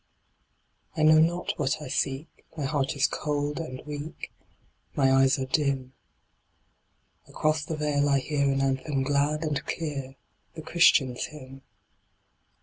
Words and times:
I 0.97 1.03
know 1.03 1.19
not 1.19 1.53
what 1.59 1.79
I 1.79 1.87
seek; 1.87 2.27
My 2.57 2.63
heart 2.65 2.95
is 2.95 3.05
cold 3.05 3.59
and 3.59 3.85
weak, 3.85 4.31
My 4.95 5.11
eyes 5.13 5.37
are 5.37 5.45
dim: 5.45 5.75
THE 5.75 5.77
LAST 5.77 7.25
DRUID. 7.25 7.29
Across 7.35 7.65
the 7.65 7.77
vale 7.77 8.09
I 8.09 8.17
hear 8.17 8.49
An 8.49 8.61
anthem 8.61 9.03
glad 9.03 9.43
and 9.43 9.63
clear, 9.67 10.15
The 10.55 10.63
Christians' 10.63 11.25
hymn. 11.25 11.61